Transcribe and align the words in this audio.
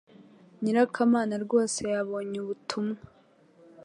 nyirakamana 0.61 1.35
rwose 1.45 1.79
yabonye 1.93 2.37
ubutumwa 2.43 2.99